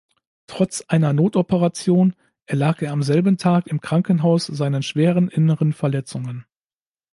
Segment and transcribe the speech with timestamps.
[0.47, 2.15] Trotz einer Notoperation
[2.47, 6.47] erlag er am selben Tag im Krankenhaus seinen schweren inneren Verletzungen.